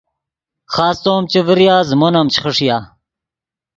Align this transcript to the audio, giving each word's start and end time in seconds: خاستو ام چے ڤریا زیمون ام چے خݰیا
خاستو 0.73 1.09
ام 1.15 1.23
چے 1.31 1.39
ڤریا 1.47 1.75
زیمون 1.89 2.13
ام 2.19 2.27
چے 2.33 2.39
خݰیا 2.43 2.77